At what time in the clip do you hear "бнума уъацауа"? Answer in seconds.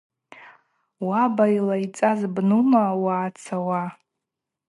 2.33-3.83